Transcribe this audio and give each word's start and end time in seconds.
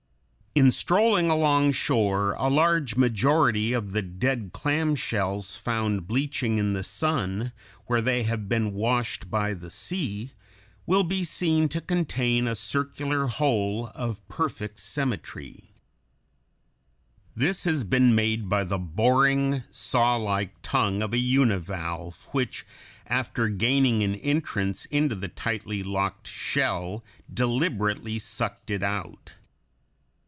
In 0.53 0.69
strolling 0.69 1.31
alongshore 1.31 2.33
a 2.33 2.49
large 2.49 2.97
majority 2.97 3.71
of 3.71 3.93
the 3.93 4.01
"dead" 4.01 4.49
clam 4.51 4.95
shells 4.97 5.55
found 5.55 6.07
bleaching 6.07 6.57
in 6.57 6.73
the 6.73 6.83
sun, 6.83 7.53
where 7.85 8.01
they 8.01 8.23
have 8.23 8.49
been 8.49 8.73
washed 8.73 9.29
by 9.31 9.53
the 9.53 9.71
sea, 9.71 10.33
will 10.85 11.05
be 11.05 11.23
seen 11.23 11.69
to 11.69 11.79
contain 11.79 12.47
a 12.49 12.55
circular 12.55 13.27
hole 13.27 13.93
of 13.95 14.27
perfect 14.27 14.81
symmetry 14.81 15.53
(Fig. 15.53 15.53
97). 15.53 15.71
This 17.37 17.63
has 17.63 17.83
been 17.85 18.13
made 18.13 18.49
by 18.49 18.65
the 18.65 18.77
boring, 18.77 19.63
sawlike 19.71 20.55
tongue 20.61 21.01
of 21.01 21.13
a 21.13 21.17
univalve, 21.17 22.27
which, 22.33 22.65
after 23.07 23.47
gaining 23.47 24.03
an 24.03 24.15
entrance 24.15 24.83
into 24.87 25.15
the 25.15 25.29
tightly 25.29 25.81
locked 25.81 26.27
shell, 26.27 27.05
deliberately 27.33 28.19
sucked 28.19 28.69
it 28.69 28.83
out. 28.83 29.35